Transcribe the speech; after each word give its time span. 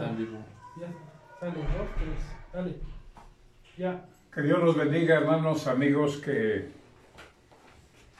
está 0.00 0.10
en 0.10 0.16
vivo. 0.16 0.38
Ya, 0.80 1.46
dos, 1.46 1.88
tres, 1.96 2.52
dale. 2.52 2.74
Ya. 3.76 4.04
Que 4.32 4.42
Dios 4.42 4.62
los 4.62 4.76
bendiga, 4.76 5.16
hermanos, 5.16 5.66
amigos 5.66 6.18
que 6.18 6.68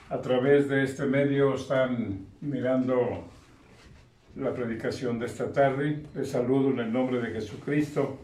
a 0.08 0.20
través 0.20 0.68
de 0.68 0.82
este 0.82 1.06
medio 1.06 1.54
están 1.54 2.26
mirando 2.40 3.24
la 4.36 4.52
predicación 4.52 5.18
de 5.18 5.26
esta 5.26 5.52
tarde. 5.52 6.02
Les 6.14 6.30
saludo 6.30 6.70
en 6.70 6.80
el 6.80 6.92
nombre 6.92 7.20
de 7.20 7.30
Jesucristo. 7.30 8.18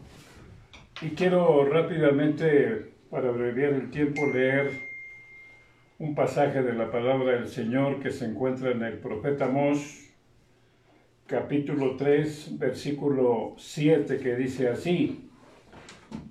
Y 1.01 1.11
quiero 1.11 1.63
rápidamente, 1.65 2.91
para 3.09 3.29
abreviar 3.29 3.73
el 3.73 3.89
tiempo, 3.89 4.25
leer 4.25 4.71
un 5.99 6.13
pasaje 6.13 6.61
de 6.61 6.73
la 6.73 6.91
palabra 6.91 7.33
del 7.33 7.47
Señor 7.47 8.01
que 8.01 8.11
se 8.11 8.25
encuentra 8.25 8.71
en 8.71 8.83
el 8.83 8.97
profeta 8.97 9.47
Mos, 9.47 10.06
capítulo 11.27 11.97
3, 11.97 12.57
versículo 12.57 13.53
7, 13.57 14.17
que 14.17 14.37
dice 14.37 14.69
así, 14.69 15.29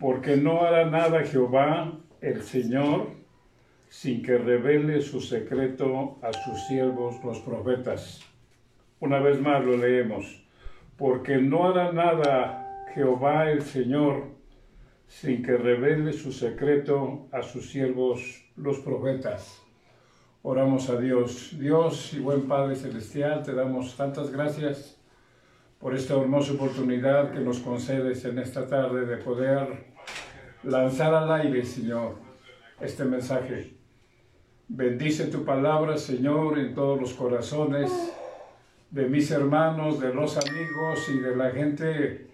porque 0.01 0.37
no 0.39 0.63
hará 0.63 0.89
nada 0.89 1.23
Jehová 1.23 1.93
el 2.23 2.43
Señor 2.43 3.09
sin 3.91 4.23
que 4.23 4.39
revele 4.39 5.03
su 5.03 5.21
secreto 5.21 6.19
a 6.23 6.33
sus 6.33 6.67
siervos 6.67 7.23
los 7.23 7.41
profetas. 7.41 8.23
Una 8.99 9.21
vez 9.21 9.39
más 9.39 9.63
lo 9.63 9.77
leemos, 9.77 10.43
porque 10.97 11.37
no 11.37 11.69
hará 11.69 11.93
nada 11.93 12.87
Jehová 12.95 13.51
el 13.51 13.63
Señor 13.63 14.31
sin 15.07 15.43
que 15.43 15.59
revele 15.59 16.15
su 16.15 16.33
secreto 16.33 17.29
a 17.33 17.43
sus 17.43 17.69
siervos 17.69 18.51
los 18.57 18.79
profetas. 18.79 19.63
Oramos 20.43 20.89
a 20.91 20.99
Dios. 21.01 21.57
Dios 21.59 22.15
y 22.15 22.21
buen 22.21 22.47
Padre 22.47 22.77
Celestial, 22.77 23.43
te 23.43 23.53
damos 23.53 23.97
tantas 23.97 24.31
gracias 24.31 24.96
por 25.79 25.95
esta 25.95 26.15
hermosa 26.15 26.53
oportunidad 26.53 27.33
que 27.33 27.41
nos 27.41 27.61
concedes 27.61 28.25
en 28.25 28.39
esta 28.39 28.67
tarde 28.67 29.07
de 29.07 29.17
poder 29.19 29.87
lanzar 30.63 31.15
al 31.15 31.31
aire, 31.33 31.65
Señor, 31.65 32.17
este 32.81 33.05
mensaje. 33.05 33.75
Bendice 34.69 35.27
tu 35.27 35.45
palabra, 35.45 35.97
Señor, 35.97 36.59
en 36.59 36.75
todos 36.75 37.01
los 37.01 37.15
corazones 37.15 37.93
de 38.91 39.07
mis 39.07 39.31
hermanos, 39.31 40.01
de 40.01 40.13
los 40.13 40.37
amigos 40.37 41.09
y 41.09 41.19
de 41.19 41.37
la 41.37 41.51
gente 41.51 42.31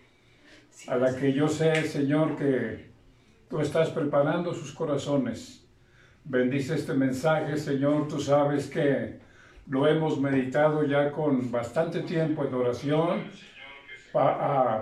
a 0.87 0.97
la 0.97 1.15
que 1.15 1.33
yo 1.33 1.49
sé, 1.49 1.83
Señor, 1.85 2.37
que 2.37 2.93
tú 3.51 3.61
estás 3.61 3.91
preparando 3.91 4.55
sus 4.55 4.73
corazones. 4.73 5.67
Bendice 6.25 6.77
este 6.77 6.95
mensaje, 6.95 7.57
Señor. 7.57 8.09
Tú 8.09 8.21
sabes 8.21 8.69
que 8.69 9.19
lo 9.69 9.87
hemos 9.87 10.21
meditado 10.21 10.85
ya 10.85 11.13
con 11.13 11.51
bastante 11.51 12.01
tiempo 12.01 12.45
en 12.45 12.55
oración, 12.55 13.23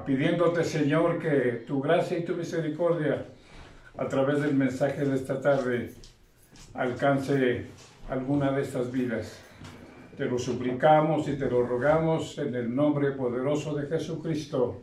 pidiéndote, 0.06 0.64
Señor, 0.64 1.18
que 1.18 1.64
tu 1.66 1.80
gracia 1.80 2.18
y 2.18 2.24
tu 2.24 2.34
misericordia 2.34 3.26
a 3.96 4.08
través 4.08 4.40
del 4.40 4.54
mensaje 4.54 5.04
de 5.04 5.16
esta 5.16 5.40
tarde 5.40 5.92
alcance 6.74 7.66
alguna 8.08 8.52
de 8.52 8.62
estas 8.62 8.90
vidas. 8.90 9.40
Te 10.16 10.24
lo 10.26 10.38
suplicamos 10.38 11.28
y 11.28 11.36
te 11.36 11.48
lo 11.48 11.66
rogamos 11.66 12.38
en 12.38 12.54
el 12.54 12.74
nombre 12.74 13.12
poderoso 13.12 13.74
de 13.74 13.86
Jesucristo 13.86 14.82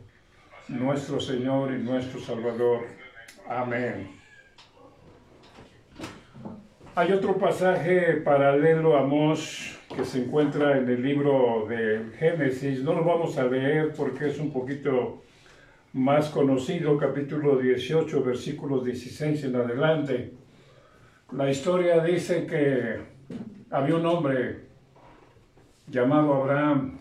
nuestro 0.68 1.20
Señor 1.20 1.72
y 1.72 1.82
nuestro 1.82 2.20
Salvador. 2.20 2.86
Amén. 3.48 4.10
Hay 6.94 7.12
otro 7.12 7.38
pasaje 7.38 8.14
paralelo 8.24 8.96
a 8.96 9.02
Mos 9.02 9.77
que 9.98 10.04
se 10.04 10.22
encuentra 10.22 10.78
en 10.78 10.88
el 10.88 11.02
libro 11.02 11.66
de 11.68 12.12
Génesis. 12.20 12.84
No 12.84 12.94
lo 12.94 13.02
vamos 13.02 13.36
a 13.36 13.48
leer 13.48 13.92
porque 13.96 14.28
es 14.28 14.38
un 14.38 14.52
poquito 14.52 15.24
más 15.92 16.28
conocido, 16.28 16.96
capítulo 16.96 17.58
18, 17.58 18.22
versículos 18.22 18.84
16 18.84 19.42
en 19.42 19.56
adelante. 19.56 20.34
La 21.32 21.50
historia 21.50 21.98
dice 22.04 22.46
que 22.46 23.00
había 23.72 23.96
un 23.96 24.06
hombre 24.06 24.68
llamado 25.88 26.32
Abraham 26.32 27.00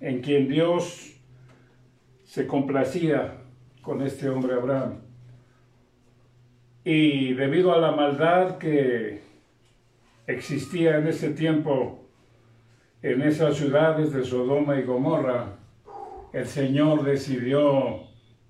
en 0.00 0.22
quien 0.22 0.48
Dios 0.48 1.20
se 2.24 2.46
complacía 2.46 3.36
con 3.82 4.00
este 4.00 4.30
hombre 4.30 4.54
Abraham. 4.54 4.94
Y 6.84 7.34
debido 7.34 7.74
a 7.74 7.78
la 7.78 7.92
maldad 7.92 8.56
que 8.56 9.20
existía 10.26 10.96
en 10.96 11.08
ese 11.08 11.28
tiempo 11.28 12.00
en 13.04 13.20
esas 13.20 13.58
ciudades 13.58 14.14
de 14.14 14.24
Sodoma 14.24 14.78
y 14.78 14.82
Gomorra, 14.82 15.58
el 16.32 16.46
Señor 16.46 17.04
decidió 17.04 18.00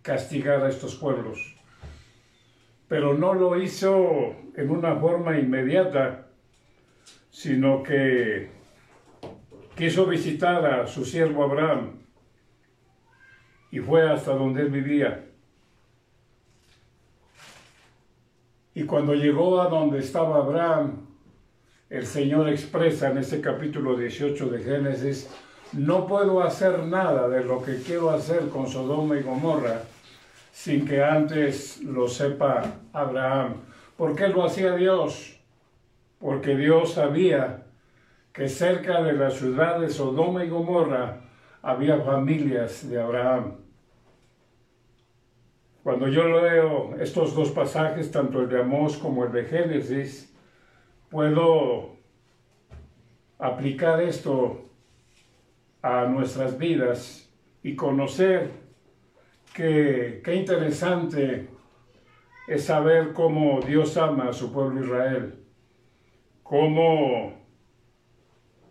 castigar 0.01 0.63
a 0.63 0.69
estos 0.69 0.95
pueblos. 0.95 1.57
Pero 2.87 3.15
no 3.15 3.35
lo 3.35 3.61
hizo 3.61 4.37
en 4.55 4.71
una 4.71 4.95
forma 4.95 5.37
inmediata, 5.37 6.29
sino 7.33 7.83
que 7.83 8.51
quiso 9.77 10.07
visitar 10.07 10.65
a 10.65 10.87
su 10.87 11.05
siervo 11.05 11.43
Abraham 11.43 11.99
y 13.73 13.81
fue 13.81 14.09
hasta 14.09 14.35
donde 14.35 14.63
él 14.63 14.71
vivía. 14.71 15.25
Y 18.73 18.85
cuando 18.85 19.15
llegó 19.15 19.61
a 19.61 19.67
donde 19.69 19.99
estaba 19.99 20.37
Abraham, 20.37 21.04
el 21.95 22.07
Señor 22.07 22.49
expresa 22.49 23.13
en 23.13 23.19
ese 23.19 23.41
capítulo 23.41 23.97
18 23.97 24.49
de 24.49 24.65
Génesis, 24.65 25.31
no 25.75 26.09
puedo 26.09 26.43
hacer 26.43 26.81
nada 26.81 27.29
de 27.29 27.45
lo 27.45 27.63
que 27.63 27.83
quiero 27.83 28.11
hacer 28.11 28.49
con 28.49 28.67
Sodoma 28.67 29.17
y 29.17 29.23
Gomorra 29.23 29.83
sin 30.51 30.85
que 30.85 31.05
antes 31.05 31.83
lo 31.85 32.09
sepa 32.09 32.65
Abraham. 32.93 33.55
¿Por 33.97 34.17
qué 34.17 34.27
lo 34.27 34.45
hacía 34.45 34.75
Dios? 34.75 35.39
Porque 36.19 36.57
Dios 36.57 36.95
sabía 36.95 37.63
que 38.33 38.49
cerca 38.49 39.01
de 39.01 39.13
la 39.13 39.31
ciudad 39.31 39.79
de 39.79 39.89
Sodoma 39.89 40.45
y 40.45 40.49
Gomorra 40.49 41.21
había 41.63 42.01
familias 42.01 42.91
de 42.91 43.01
Abraham. 43.01 43.55
Cuando 45.85 46.09
yo 46.09 46.27
leo 46.27 46.97
estos 46.99 47.37
dos 47.37 47.51
pasajes, 47.53 48.11
tanto 48.11 48.41
el 48.41 48.49
de 48.49 48.63
Amós 48.63 48.97
como 48.97 49.25
el 49.25 49.31
de 49.31 49.45
Génesis, 49.45 50.34
puedo 51.15 51.95
aplicar 53.39 54.03
esto 54.03 54.69
a 55.81 56.07
nuestras 56.07 56.59
vidas 56.59 57.33
y 57.63 57.77
conocer 57.77 58.51
que 59.55 60.23
qué 60.25 60.35
interesante 60.35 61.47
es 62.49 62.65
saber 62.65 63.13
cómo 63.13 63.61
Dios 63.61 63.97
ama 63.97 64.31
a 64.31 64.33
su 64.33 64.53
pueblo 64.53 64.85
Israel, 64.85 65.37
cómo 66.43 67.35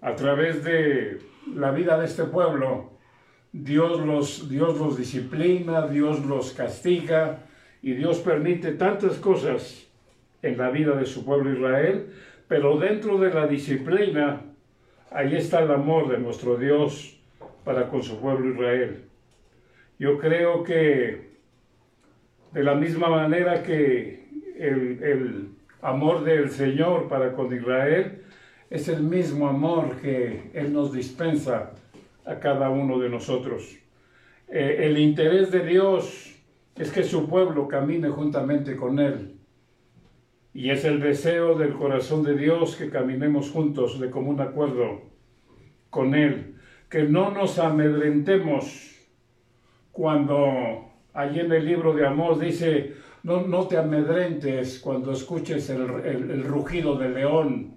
a 0.02 0.14
través 0.14 0.66
de 0.66 1.22
la 1.56 1.72
vida 1.72 1.98
de 1.98 2.08
este 2.08 2.26
pueblo 2.26 2.92
Dios 3.54 4.02
los, 4.02 4.50
Dios 4.50 4.78
los 4.78 4.98
disciplina, 4.98 5.88
Dios 5.88 6.26
los 6.26 6.52
castiga 6.52 7.46
y 7.82 7.94
Dios 7.94 8.20
permite 8.20 8.74
tantas 8.74 9.16
cosas 9.16 9.88
en 10.42 10.58
la 10.58 10.70
vida 10.70 10.94
de 10.98 11.06
su 11.06 11.24
pueblo 11.24 11.54
Israel, 11.54 12.14
pero 12.48 12.78
dentro 12.78 13.18
de 13.18 13.34
la 13.34 13.48
disciplina, 13.48 14.42
ahí 15.12 15.36
está 15.36 15.62
el 15.62 15.72
amor 15.72 16.10
de 16.10 16.18
nuestro 16.18 16.58
Dios 16.58 17.20
para 17.64 17.90
con 17.90 18.04
su 18.04 18.20
pueblo 18.20 18.54
Israel. 18.54 19.06
Yo 20.00 20.18
creo 20.18 20.64
que 20.64 21.34
de 22.52 22.64
la 22.64 22.76
misma 22.76 23.10
manera 23.10 23.64
que 23.64 24.28
el, 24.58 25.50
amor 25.82 26.24
del 26.24 26.50
Señor 26.50 27.10
para 27.10 27.34
con 27.34 27.54
Israel 27.54 28.22
es 28.70 28.88
el 28.88 29.04
mismo 29.04 29.50
amor 29.50 29.98
que 30.02 30.50
Él 30.54 30.72
nos 30.72 30.94
dispensa 30.94 31.72
a 32.26 32.40
cada 32.40 32.70
uno 32.70 33.00
de 33.00 33.10
nosotros. 33.10 33.78
Eh, 34.48 34.78
el 34.82 34.98
interés 34.98 35.52
de 35.52 35.66
Dios 35.66 36.36
es 36.78 36.92
que 36.92 37.04
su 37.04 37.28
pueblo 37.28 37.68
camine 37.68 38.10
juntamente 38.10 38.78
con 38.78 39.00
Él. 39.00 39.33
Y 40.54 40.70
es 40.70 40.86
el 40.86 41.00
deseo 41.00 41.56
del 41.56 41.74
corazón 41.74 42.24
de 42.24 42.36
Dios 42.36 42.76
que 42.76 42.90
caminemos 42.90 43.50
juntos 43.50 44.00
de 44.00 44.10
común 44.10 44.40
acuerdo 44.40 45.02
con 45.90 46.14
Él. 46.14 46.56
Que 46.90 47.04
no 47.04 47.32
nos 47.32 47.58
amedrentemos 47.58 48.92
cuando 49.92 50.92
allí 51.14 51.40
en 51.40 51.52
el 51.52 51.66
libro 51.66 51.94
de 51.94 52.06
Amós 52.06 52.40
dice, 52.40 52.94
no, 53.24 53.42
no 53.42 53.68
te 53.68 53.78
amedrentes 53.78 54.80
cuando 54.80 55.12
escuches 55.12 55.70
el, 55.70 55.82
el 55.82 56.44
rugido 56.44 56.98
del 56.98 57.16
león 57.16 57.74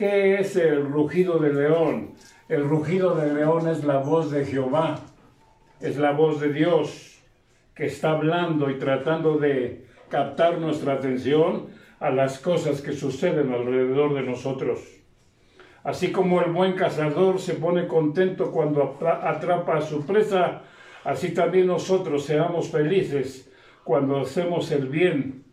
¿Qué 0.00 0.40
es 0.40 0.56
el 0.56 0.90
rugido 0.90 1.38
del 1.38 1.56
león? 1.56 2.12
El 2.48 2.66
rugido 2.66 3.14
del 3.16 3.34
león 3.34 3.68
es 3.68 3.84
la 3.84 3.98
voz 3.98 4.30
de 4.30 4.46
Jehová, 4.46 4.98
es 5.78 5.98
la 5.98 6.12
voz 6.12 6.40
de 6.40 6.54
Dios 6.54 7.20
que 7.74 7.84
está 7.84 8.12
hablando 8.12 8.70
y 8.70 8.78
tratando 8.78 9.36
de 9.36 9.84
captar 10.10 10.58
nuestra 10.58 10.94
atención 10.94 11.68
a 12.00 12.10
las 12.10 12.38
cosas 12.38 12.82
que 12.82 12.92
suceden 12.92 13.52
alrededor 13.52 14.14
de 14.14 14.22
nosotros. 14.22 14.80
Así 15.84 16.12
como 16.12 16.42
el 16.42 16.52
buen 16.52 16.74
cazador 16.74 17.38
se 17.38 17.54
pone 17.54 17.86
contento 17.86 18.50
cuando 18.50 18.98
atrapa 19.00 19.78
a 19.78 19.80
su 19.80 20.04
presa, 20.04 20.62
así 21.04 21.32
también 21.32 21.68
nosotros 21.68 22.24
seamos 22.24 22.68
felices 22.68 23.50
cuando 23.84 24.20
hacemos 24.20 24.70
el 24.72 24.88
bien 24.88 25.44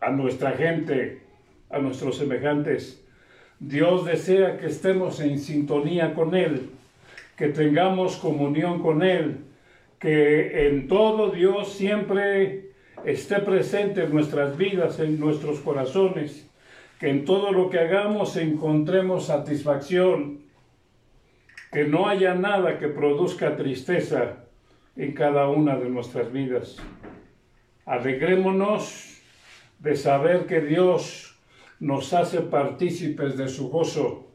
a 0.00 0.10
nuestra 0.10 0.52
gente, 0.52 1.22
a 1.70 1.78
nuestros 1.78 2.18
semejantes. 2.18 3.04
Dios 3.60 4.04
desea 4.04 4.58
que 4.58 4.66
estemos 4.66 5.20
en 5.20 5.38
sintonía 5.38 6.14
con 6.14 6.34
Él, 6.34 6.70
que 7.36 7.48
tengamos 7.48 8.16
comunión 8.16 8.82
con 8.82 9.02
Él, 9.02 9.44
que 10.00 10.66
en 10.66 10.88
todo 10.88 11.30
Dios 11.30 11.72
siempre 11.72 12.73
esté 13.04 13.40
presente 13.40 14.04
en 14.04 14.12
nuestras 14.12 14.56
vidas, 14.56 14.98
en 14.98 15.20
nuestros 15.20 15.60
corazones, 15.60 16.48
que 16.98 17.10
en 17.10 17.24
todo 17.24 17.52
lo 17.52 17.70
que 17.70 17.78
hagamos 17.78 18.36
encontremos 18.36 19.26
satisfacción, 19.26 20.40
que 21.72 21.84
no 21.84 22.08
haya 22.08 22.34
nada 22.34 22.78
que 22.78 22.88
produzca 22.88 23.56
tristeza 23.56 24.44
en 24.96 25.12
cada 25.12 25.48
una 25.48 25.76
de 25.76 25.90
nuestras 25.90 26.32
vidas. 26.32 26.76
Alegrémonos 27.84 29.18
de 29.80 29.96
saber 29.96 30.46
que 30.46 30.60
Dios 30.60 31.36
nos 31.80 32.12
hace 32.14 32.40
partícipes 32.40 33.36
de 33.36 33.48
su 33.48 33.68
gozo 33.68 34.30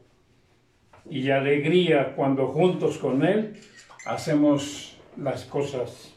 y 1.08 1.30
alegría 1.30 2.14
cuando 2.14 2.48
juntos 2.48 2.98
con 2.98 3.24
Él 3.24 3.58
hacemos 4.04 4.98
las 5.16 5.44
cosas. 5.44 6.09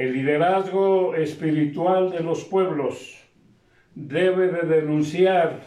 El 0.00 0.14
liderazgo 0.14 1.14
espiritual 1.14 2.10
de 2.10 2.20
los 2.20 2.44
pueblos 2.44 3.18
debe 3.94 4.48
de 4.48 4.62
denunciar 4.62 5.60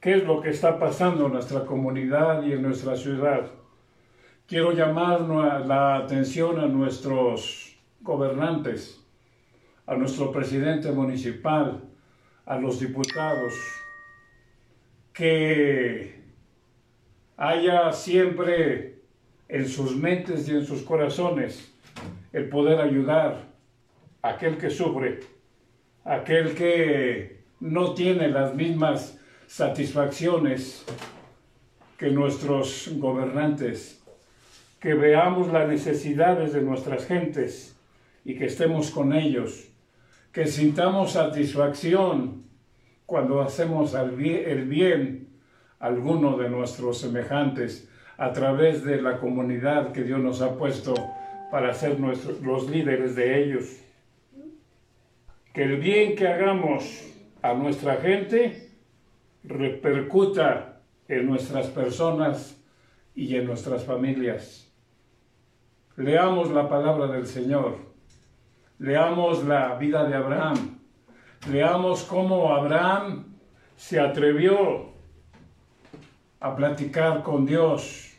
qué 0.00 0.18
es 0.18 0.24
lo 0.24 0.42
que 0.42 0.50
está 0.50 0.78
pasando 0.78 1.24
en 1.24 1.32
nuestra 1.32 1.64
comunidad 1.64 2.42
y 2.42 2.52
en 2.52 2.60
nuestra 2.60 2.94
ciudad. 2.94 3.50
Quiero 4.46 4.72
llamar 4.72 5.22
la 5.64 5.96
atención 5.96 6.60
a 6.60 6.66
nuestros 6.66 7.74
gobernantes, 8.02 9.02
a 9.86 9.94
nuestro 9.96 10.30
presidente 10.30 10.92
municipal, 10.92 11.84
a 12.44 12.58
los 12.58 12.80
diputados, 12.80 13.54
que 15.14 16.20
haya 17.38 17.90
siempre 17.94 19.00
en 19.48 19.66
sus 19.66 19.96
mentes 19.96 20.46
y 20.50 20.50
en 20.50 20.66
sus 20.66 20.82
corazones 20.82 21.70
el 22.32 22.48
poder 22.48 22.80
ayudar 22.80 23.48
a 24.22 24.30
aquel 24.30 24.56
que 24.56 24.70
sufre, 24.70 25.20
aquel 26.04 26.54
que 26.54 27.40
no 27.60 27.94
tiene 27.94 28.28
las 28.28 28.54
mismas 28.54 29.18
satisfacciones 29.46 30.84
que 31.96 32.10
nuestros 32.10 32.90
gobernantes, 32.96 34.02
que 34.78 34.94
veamos 34.94 35.52
las 35.52 35.68
necesidades 35.68 36.52
de 36.52 36.62
nuestras 36.62 37.06
gentes 37.06 37.76
y 38.24 38.36
que 38.36 38.46
estemos 38.46 38.90
con 38.90 39.12
ellos, 39.12 39.68
que 40.32 40.46
sintamos 40.46 41.12
satisfacción 41.12 42.44
cuando 43.04 43.42
hacemos 43.42 43.94
el 43.94 44.64
bien 44.66 45.28
a 45.80 45.86
alguno 45.86 46.36
de 46.36 46.48
nuestros 46.48 46.98
semejantes 46.98 47.88
a 48.16 48.32
través 48.32 48.84
de 48.84 49.02
la 49.02 49.18
comunidad 49.18 49.92
que 49.92 50.04
Dios 50.04 50.20
nos 50.20 50.40
ha 50.42 50.56
puesto 50.56 50.94
para 51.50 51.74
ser 51.74 51.98
los 51.98 52.68
líderes 52.70 53.16
de 53.16 53.42
ellos. 53.42 53.80
Que 55.52 55.64
el 55.64 55.78
bien 55.78 56.14
que 56.14 56.28
hagamos 56.28 57.06
a 57.42 57.54
nuestra 57.54 57.96
gente 57.96 58.70
repercuta 59.42 60.80
en 61.08 61.26
nuestras 61.26 61.66
personas 61.68 62.56
y 63.14 63.34
en 63.36 63.46
nuestras 63.46 63.84
familias. 63.84 64.72
Leamos 65.96 66.50
la 66.50 66.68
palabra 66.68 67.08
del 67.08 67.26
Señor. 67.26 67.78
Leamos 68.78 69.44
la 69.44 69.74
vida 69.74 70.04
de 70.04 70.14
Abraham. 70.14 70.78
Leamos 71.50 72.04
cómo 72.04 72.52
Abraham 72.54 73.36
se 73.76 73.98
atrevió 73.98 74.90
a 76.38 76.54
platicar 76.54 77.22
con 77.22 77.44
Dios 77.44 78.14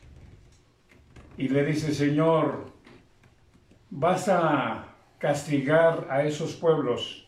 y 1.38 1.48
le 1.48 1.66
dice, 1.66 1.94
Señor, 1.94 2.71
vas 3.92 4.28
a 4.30 4.86
castigar 5.20 6.08
a 6.10 6.24
esos 6.24 6.54
pueblos. 6.54 7.28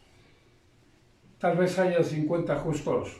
Tal 1.38 1.58
vez 1.58 1.78
haya 1.78 2.02
50 2.04 2.56
justos. 2.60 3.20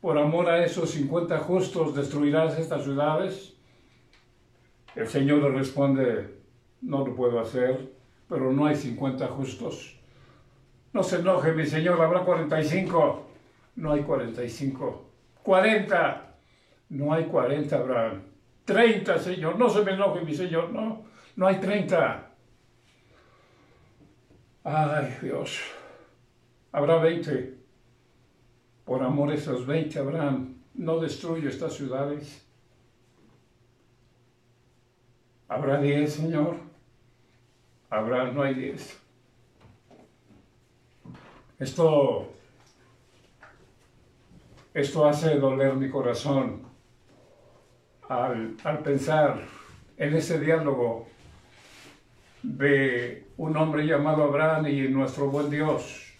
Por 0.00 0.18
amor 0.18 0.48
a 0.48 0.64
esos 0.64 0.90
50 0.90 1.38
justos 1.40 1.94
destruirás 1.94 2.58
estas 2.58 2.84
ciudades. 2.84 3.54
El 4.96 5.06
Señor 5.06 5.42
le 5.42 5.50
responde, 5.50 6.38
no 6.80 7.06
lo 7.06 7.14
puedo 7.14 7.38
hacer, 7.38 7.92
pero 8.28 8.50
no 8.52 8.66
hay 8.66 8.76
50 8.76 9.28
justos. 9.28 9.96
No 10.92 11.02
se 11.02 11.16
enoje, 11.16 11.52
mi 11.52 11.66
Señor, 11.66 12.00
habrá 12.00 12.24
45. 12.24 13.26
No 13.76 13.92
hay 13.92 14.02
45. 14.02 15.04
40. 15.42 16.34
No 16.90 17.12
hay 17.12 17.24
40, 17.26 17.76
Abraham. 17.76 18.22
30, 18.64 19.18
Señor. 19.18 19.58
No 19.58 19.68
se 19.68 19.82
me 19.82 19.92
enoje, 19.92 20.22
mi 20.22 20.34
Señor. 20.34 20.70
No, 20.70 21.04
no 21.36 21.46
hay 21.46 21.56
30. 21.56 22.27
Ay, 24.70 25.16
Dios, 25.22 25.62
habrá 26.72 26.98
20. 26.98 27.54
Por 28.84 29.02
amor 29.02 29.30
a 29.30 29.34
esos 29.34 29.64
20, 29.66 29.98
Abraham, 29.98 30.56
no 30.74 31.00
destruye 31.00 31.48
estas 31.48 31.72
ciudades. 31.72 32.46
Habrá 35.48 35.80
10, 35.80 36.12
Señor. 36.12 36.56
Habrá, 37.88 38.30
no 38.30 38.42
hay 38.42 38.52
10. 38.52 39.00
Esto, 41.60 42.30
esto 44.74 45.06
hace 45.06 45.38
doler 45.38 45.76
mi 45.76 45.88
corazón 45.88 46.60
al, 48.06 48.54
al 48.62 48.78
pensar 48.80 49.40
en 49.96 50.14
ese 50.14 50.38
diálogo 50.38 51.08
de 52.42 53.26
un 53.36 53.56
hombre 53.56 53.86
llamado 53.86 54.24
Abraham 54.24 54.66
y 54.66 54.88
nuestro 54.88 55.28
buen 55.28 55.50
Dios, 55.50 56.12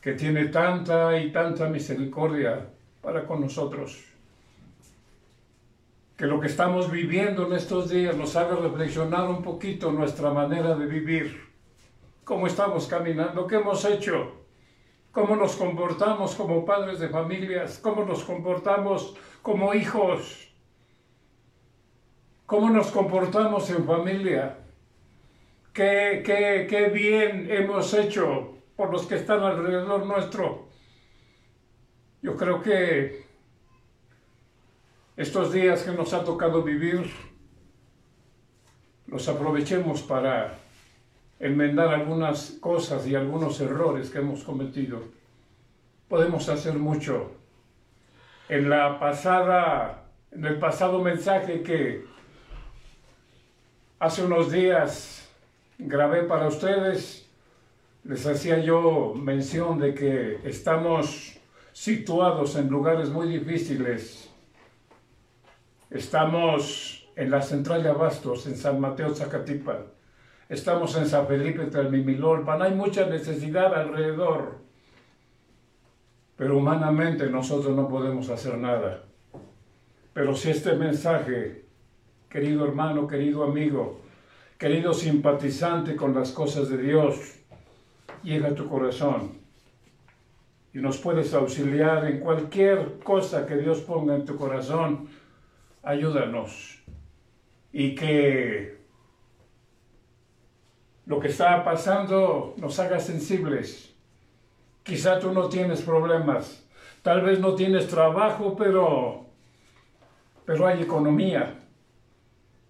que 0.00 0.12
tiene 0.12 0.46
tanta 0.46 1.18
y 1.20 1.30
tanta 1.30 1.68
misericordia 1.68 2.66
para 3.00 3.26
con 3.26 3.40
nosotros. 3.40 4.04
Que 6.16 6.26
lo 6.26 6.40
que 6.40 6.48
estamos 6.48 6.90
viviendo 6.90 7.46
en 7.46 7.52
estos 7.52 7.90
días 7.90 8.16
nos 8.16 8.34
haga 8.34 8.56
reflexionar 8.56 9.28
un 9.28 9.42
poquito 9.42 9.92
nuestra 9.92 10.30
manera 10.30 10.74
de 10.74 10.86
vivir, 10.86 11.48
cómo 12.24 12.46
estamos 12.46 12.88
caminando, 12.88 13.46
qué 13.46 13.56
hemos 13.56 13.84
hecho, 13.84 14.32
cómo 15.12 15.36
nos 15.36 15.54
comportamos 15.54 16.34
como 16.34 16.64
padres 16.64 16.98
de 16.98 17.08
familias, 17.08 17.78
cómo 17.80 18.04
nos 18.04 18.24
comportamos 18.24 19.14
como 19.42 19.74
hijos, 19.74 20.48
cómo 22.46 22.70
nos 22.70 22.88
comportamos 22.88 23.70
en 23.70 23.86
familia 23.86 24.58
qué, 25.78 26.90
bien 26.92 27.46
hemos 27.50 27.94
hecho 27.94 28.56
por 28.76 28.90
los 28.90 29.06
que 29.06 29.16
están 29.16 29.42
alrededor 29.42 30.06
nuestro. 30.06 30.68
Yo 32.20 32.36
creo 32.36 32.60
que 32.62 33.24
estos 35.16 35.52
días 35.52 35.82
que 35.82 35.92
nos 35.92 36.12
ha 36.14 36.24
tocado 36.24 36.62
vivir, 36.62 37.10
los 39.06 39.28
aprovechemos 39.28 40.02
para 40.02 40.58
enmendar 41.38 41.88
algunas 41.88 42.58
cosas 42.60 43.06
y 43.06 43.14
algunos 43.14 43.60
errores 43.60 44.10
que 44.10 44.18
hemos 44.18 44.42
cometido. 44.42 45.02
Podemos 46.08 46.48
hacer 46.48 46.74
mucho. 46.74 47.32
En 48.48 48.68
la 48.68 48.98
pasada, 48.98 50.06
en 50.32 50.44
el 50.44 50.58
pasado 50.58 51.00
mensaje 51.00 51.62
que 51.62 52.04
hace 54.00 54.24
unos 54.24 54.50
días 54.50 55.27
grabé 55.78 56.24
para 56.24 56.48
ustedes, 56.48 57.28
les 58.04 58.26
hacía 58.26 58.58
yo 58.58 59.14
mención 59.14 59.78
de 59.78 59.94
que 59.94 60.40
estamos 60.44 61.38
situados 61.72 62.56
en 62.56 62.68
lugares 62.68 63.10
muy 63.10 63.28
difíciles. 63.28 64.28
Estamos 65.90 67.08
en 67.16 67.30
la 67.30 67.40
central 67.40 67.82
de 67.82 67.90
Abastos, 67.90 68.46
en 68.46 68.56
San 68.56 68.80
Mateo, 68.80 69.14
Zacatipan. 69.14 69.86
Estamos 70.48 70.96
en 70.96 71.06
San 71.06 71.26
Felipe, 71.26 71.66
Tlalmimilolpan. 71.66 72.62
Hay 72.62 72.74
mucha 72.74 73.06
necesidad 73.06 73.74
alrededor. 73.74 74.58
Pero 76.36 76.56
humanamente 76.56 77.28
nosotros 77.28 77.74
no 77.74 77.88
podemos 77.88 78.28
hacer 78.30 78.56
nada. 78.58 79.04
Pero 80.12 80.34
si 80.34 80.50
este 80.50 80.74
mensaje, 80.74 81.64
querido 82.28 82.64
hermano, 82.64 83.06
querido 83.06 83.44
amigo, 83.44 84.00
querido 84.58 84.92
simpatizante 84.92 85.94
con 85.94 86.12
las 86.14 86.32
cosas 86.32 86.68
de 86.68 86.78
Dios, 86.78 87.36
llega 88.24 88.48
a 88.48 88.54
tu 88.54 88.68
corazón 88.68 89.38
y 90.74 90.78
nos 90.78 90.98
puedes 90.98 91.32
auxiliar 91.32 92.04
en 92.06 92.18
cualquier 92.18 92.98
cosa 92.98 93.46
que 93.46 93.56
Dios 93.56 93.80
ponga 93.80 94.16
en 94.16 94.24
tu 94.24 94.36
corazón. 94.36 95.08
Ayúdanos 95.84 96.82
y 97.72 97.94
que 97.94 98.78
lo 101.06 101.20
que 101.20 101.28
está 101.28 101.64
pasando 101.64 102.54
nos 102.58 102.80
haga 102.80 102.98
sensibles. 102.98 103.94
Quizá 104.82 105.20
tú 105.20 105.32
no 105.32 105.48
tienes 105.48 105.82
problemas, 105.82 106.66
tal 107.02 107.20
vez 107.20 107.38
no 107.38 107.54
tienes 107.54 107.86
trabajo, 107.86 108.56
pero, 108.56 109.26
pero 110.44 110.66
hay 110.66 110.82
economía. 110.82 111.54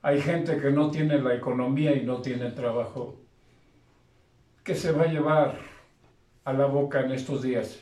Hay 0.02 0.21
gente 0.21 0.59
que 0.59 0.71
no 0.71 0.90
tiene 0.90 1.19
la 1.19 1.35
economía 1.35 1.95
y 1.97 2.05
no 2.05 2.23
tiene 2.23 2.50
trabajo. 2.50 3.17
¿Qué 4.62 4.75
se 4.75 4.93
va 4.93 5.05
a 5.05 5.09
llevar 5.09 5.59
a 6.45 6.52
la 6.52 6.67
boca 6.67 7.00
en 7.00 7.11
estos 7.11 7.43
días? 7.43 7.81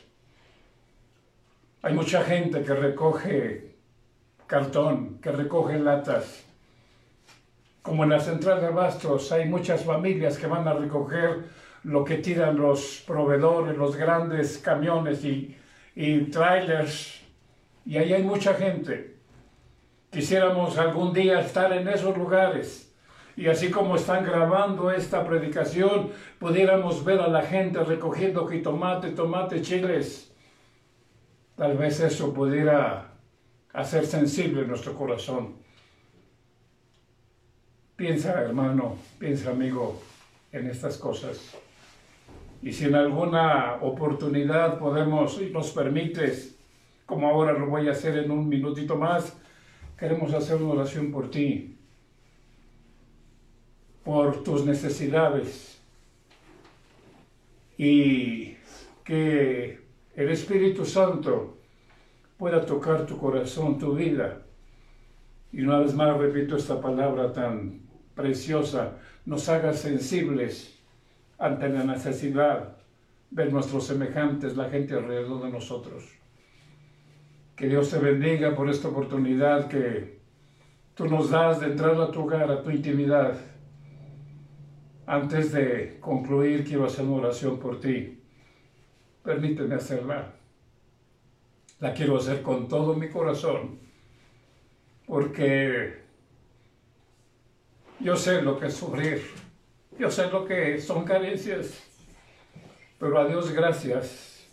Hay 1.83 1.93
mucha 1.93 2.23
gente 2.23 2.63
que 2.63 2.75
recoge 2.75 3.77
cartón, 4.47 5.19
que 5.19 5.31
recoge 5.31 5.79
latas. 5.79 6.45
Como 7.83 8.05
en 8.05 8.11
la 8.11 8.21
central 8.21 8.61
de 8.61 8.69
abastos 8.69 9.31
hay 9.31 9.49
muchas 9.49 9.85
familias 9.85 10.39
que 10.39 10.47
van 10.47 10.67
a 10.67 10.73
recoger 10.73 11.45
lo 11.85 12.03
que 12.05 12.17
tiran 12.17 12.57
los 12.57 13.05
proveedores, 13.07 13.77
los 13.77 13.95
grandes 13.95 14.59
camiones 14.59 15.23
y, 15.25 15.57
y 15.95 16.23
trailers. 16.23 17.21
Y 17.85 17.99
ahí 17.99 18.13
hay 18.15 18.23
mucha 18.23 18.55
gente. 18.55 19.16
Quisiéramos 20.11 20.79
algún 20.79 21.13
día 21.13 21.41
estar 21.41 21.73
en 21.73 21.89
esos 21.89 22.17
lugares. 22.17 22.93
Y 23.37 23.49
así 23.49 23.71
como 23.71 23.97
están 23.97 24.25
grabando 24.25 24.91
esta 24.91 25.27
predicación, 25.27 26.11
pudiéramos 26.39 27.05
ver 27.05 27.21
a 27.21 27.29
la 27.29 27.43
gente 27.43 27.85
recogiendo 27.85 28.47
jitomate, 28.47 29.11
tomate, 29.11 29.61
chiles. 29.61 30.33
Tal 31.55 31.77
vez 31.77 32.01
eso 32.01 32.33
pudiera 32.33 33.13
hacer 33.75 34.07
sensible 34.07 34.67
nuestro 34.67 34.95
corazón. 34.95 35.57
Piensa, 37.95 38.43
hermano, 38.43 38.97
piensa, 39.19 39.51
amigo, 39.51 40.01
en 40.53 40.69
estas 40.69 40.97
cosas. 40.97 41.57
Y 42.63 42.73
si 42.73 42.87
en 42.87 42.95
alguna 42.95 43.75
oportunidad 43.83 44.79
podemos 44.79 45.41
y 45.41 45.51
nos 45.51 45.71
permites, 45.73 46.59
como 47.05 47.29
ahora 47.29 47.53
lo 47.53 47.67
voy 47.67 47.89
a 47.89 47.93
hacer 47.93 48.17
en 48.19 48.31
un 48.31 48.49
minutito 48.49 48.97
más, 48.97 49.37
queremos 49.99 50.33
hacer 50.35 50.57
una 50.57 50.75
oración 50.75 51.11
por 51.11 51.31
ti, 51.31 51.77
por 54.05 54.43
tus 54.43 54.65
necesidades 54.65 55.81
y 57.79 58.57
que 59.05 59.81
el 60.15 60.29
Espíritu 60.31 60.85
Santo 60.85 61.59
pueda 62.39 62.65
tocar 62.65 63.07
tu 63.07 63.19
corazón, 63.19 63.79
tu 63.79 63.95
vida. 63.95 64.43
Y 65.53 65.63
una 65.63 65.81
vez 65.81 65.95
más 65.95 66.17
repito 66.17 66.57
esta 66.57 66.81
palabra 66.81 67.33
tan 67.33 67.81
preciosa, 68.15 68.99
nos 69.25 69.49
haga 69.49 69.73
sensibles 69.73 70.79
ante 71.39 71.69
la 71.69 71.85
necesidad 71.85 72.77
de 73.31 73.47
nuestros 73.47 73.87
semejantes, 73.87 74.57
la 74.57 74.71
gente 74.71 74.95
alrededor 74.95 75.43
de 75.43 75.51
nosotros. 75.51 76.05
Que 77.57 77.69
Dios 77.69 77.89
te 77.89 77.99
bendiga 77.99 78.55
por 78.55 78.69
esta 78.69 78.89
oportunidad 78.89 79.69
que 79.69 80.19
tú 80.95 81.07
nos 81.07 81.31
das 81.31 81.61
de 81.61 81.69
entrar 81.69 81.99
a 81.99 82.11
tu 82.11 82.21
hogar, 82.21 82.51
a 82.51 82.63
tu 82.63 82.71
intimidad. 82.71 83.35
Antes 85.07 85.53
de 85.53 85.97
concluir, 85.99 86.65
quiero 86.65 86.85
hacer 86.85 87.07
una 87.07 87.17
oración 87.17 87.59
por 87.59 87.81
ti. 87.81 88.23
Permíteme 89.25 89.75
hacerla. 89.75 90.35
La 91.81 91.95
quiero 91.95 92.19
hacer 92.19 92.43
con 92.43 92.69
todo 92.69 92.95
mi 92.95 93.09
corazón, 93.09 93.79
porque 95.07 96.03
yo 98.01 98.17
sé 98.17 98.43
lo 98.43 98.59
que 98.59 98.67
es 98.67 98.75
sufrir, 98.75 99.23
yo 99.99 100.11
sé 100.11 100.31
lo 100.31 100.45
que 100.45 100.79
son 100.81 101.05
carencias, 101.05 101.83
pero 102.99 103.19
a 103.19 103.27
Dios 103.27 103.51
gracias. 103.53 104.47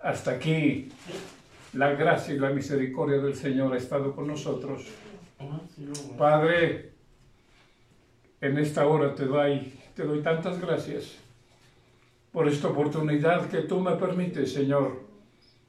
Hasta 0.00 0.32
aquí 0.32 0.90
la 1.74 1.92
gracia 1.92 2.34
y 2.34 2.38
la 2.38 2.50
misericordia 2.50 3.18
del 3.18 3.34
Señor 3.34 3.74
ha 3.74 3.76
estado 3.76 4.14
con 4.14 4.26
nosotros. 4.26 4.86
Padre, 6.16 6.92
en 8.40 8.58
esta 8.58 8.86
hora 8.86 9.14
te 9.14 9.26
doy, 9.26 9.74
te 9.94 10.04
doy 10.04 10.22
tantas 10.22 10.60
gracias 10.60 11.16
por 12.32 12.48
esta 12.48 12.68
oportunidad 12.68 13.48
que 13.48 13.62
tú 13.62 13.80
me 13.80 13.96
permites, 13.96 14.52
Señor, 14.52 15.02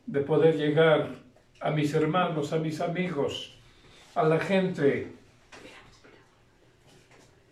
de 0.05 0.21
poder 0.21 0.55
llegar 0.55 1.15
a 1.59 1.71
mis 1.71 1.93
hermanos, 1.93 2.53
a 2.53 2.59
mis 2.59 2.79
amigos, 2.81 3.57
a 4.15 4.23
la 4.23 4.39
gente. 4.39 5.13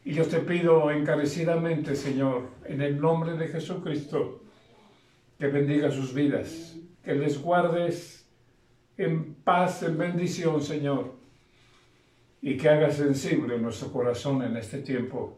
Y 0.06 0.13
yo 0.13 0.25
te 0.25 0.39
pido 0.39 0.89
encarecidamente, 0.89 1.96
Señor, 1.96 2.44
en 2.66 2.82
el 2.82 3.00
nombre 3.00 3.34
de 3.34 3.48
Jesucristo, 3.48 4.42
que 5.38 5.48
bendiga 5.48 5.92
sus 5.92 6.13
vidas, 6.13 6.77
que 7.04 7.13
les 7.13 7.42
guardes 7.42 8.26
en 8.98 9.36
paz, 9.36 9.84
en 9.84 9.98
bendición, 9.98 10.62
Señor, 10.62 11.13
y 12.42 12.58
que 12.58 12.70
haga 12.70 12.89
sensible 12.89 13.60
nuestro 13.60 13.92
corazón 13.92 14.42
en 14.42 14.58
este 14.58 14.80
tiempo. 14.80 15.38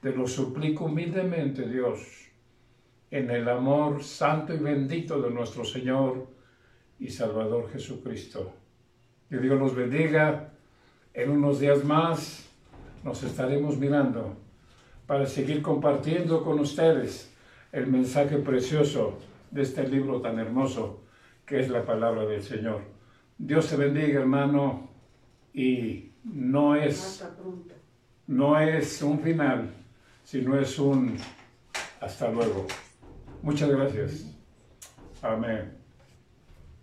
Te 0.00 0.10
lo 0.10 0.26
suplico 0.26 0.86
humildemente, 0.86 1.68
Dios, 1.68 2.00
en 3.10 3.30
el 3.30 3.48
amor 3.48 4.02
santo 4.02 4.54
y 4.54 4.58
bendito 4.58 5.20
de 5.20 5.30
nuestro 5.30 5.64
Señor 5.64 6.26
y 6.98 7.08
Salvador 7.08 7.70
Jesucristo. 7.70 8.52
Que 9.28 9.38
Dios 9.38 9.58
los 9.58 9.74
bendiga. 9.74 10.52
En 11.14 11.30
unos 11.30 11.60
días 11.60 11.84
más 11.84 12.48
nos 13.04 13.22
estaremos 13.22 13.76
mirando 13.76 14.36
para 15.06 15.26
seguir 15.26 15.62
compartiendo 15.62 16.42
con 16.42 16.58
ustedes 16.58 17.32
el 17.70 17.86
mensaje 17.86 18.38
precioso 18.38 19.18
de 19.50 19.62
este 19.62 19.86
libro 19.86 20.20
tan 20.20 20.38
hermoso 20.38 21.01
que 21.52 21.60
es 21.60 21.68
la 21.68 21.84
palabra 21.84 22.24
del 22.24 22.42
Señor. 22.42 22.80
Dios 23.36 23.68
te 23.68 23.76
bendiga, 23.76 24.20
hermano, 24.20 24.88
y 25.52 26.12
no 26.24 26.74
es, 26.74 27.22
no 28.26 28.58
es 28.58 29.02
un 29.02 29.20
final, 29.20 29.70
sino 30.24 30.58
es 30.58 30.78
un 30.78 31.14
hasta 32.00 32.30
luego. 32.30 32.66
Muchas 33.42 33.68
gracias. 33.68 34.34
Amén. 35.20 35.81